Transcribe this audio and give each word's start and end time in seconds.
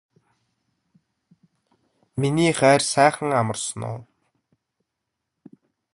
миний 2.19 2.53
хайр 2.59 2.81
сайхан 2.91 3.31
амарсан 3.39 3.81
уу 3.89 3.99